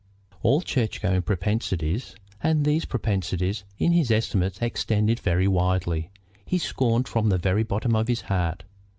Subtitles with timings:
[0.41, 6.09] All church going propensities, and these propensities in his estimate extended very widely,
[6.43, 8.63] he scorned from the very bottom of his heart.